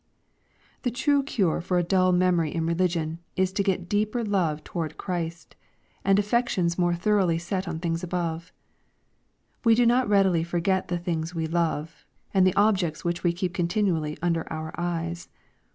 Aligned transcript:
The 0.81 0.89
true 0.89 1.21
cure 1.21 1.61
for 1.61 1.77
a 1.77 1.83
dull 1.83 2.11
memory 2.11 2.55
in 2.55 2.65
religion, 2.65 3.19
is 3.35 3.51
to 3.53 3.61
get 3.61 3.87
deeper 3.87 4.23
love 4.23 4.63
toward 4.63 4.97
Christ, 4.97 5.55
and 6.03 6.17
affections 6.17 6.75
more 6.75 6.95
thoroughly 6.95 7.37
set 7.37 7.67
on 7.67 7.77
things 7.77 8.01
above. 8.01 8.51
We 9.63 9.75
do 9.75 9.85
not 9.85 10.09
readily 10.09 10.43
forget 10.43 10.87
the 10.87 10.97
things 10.97 11.35
we 11.35 11.45
love, 11.45 12.03
and 12.33 12.47
the 12.47 12.55
objects 12.55 13.05
which 13.05 13.23
we 13.23 13.31
keep 13.31 13.53
continually 13.53 14.17
under 14.23 14.51
our 14.51 14.73
eyes. 14.75 15.29